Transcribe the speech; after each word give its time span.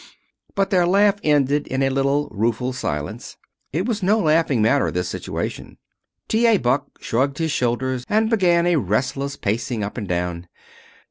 But 0.55 0.71
their 0.71 0.87
laugh 0.87 1.19
ended 1.23 1.67
in 1.67 1.83
a 1.83 1.91
little 1.91 2.27
rueful 2.31 2.73
silence. 2.73 3.37
It 3.71 3.85
was 3.85 4.01
no 4.01 4.17
laughing 4.17 4.59
matter, 4.59 4.89
this 4.89 5.07
situation. 5.07 5.77
T. 6.27 6.47
A. 6.47 6.57
Buck 6.57 6.87
shrugged 6.99 7.37
his 7.37 7.51
shoulders, 7.51 8.03
and 8.09 8.27
began 8.27 8.65
a 8.65 8.77
restless 8.77 9.35
pacing 9.35 9.83
up 9.83 9.99
and 9.99 10.07
down. 10.07 10.47